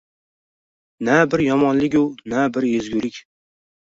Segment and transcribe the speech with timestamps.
[1.07, 2.01] Na bir yomonligu
[2.33, 3.21] na bir ezgulik.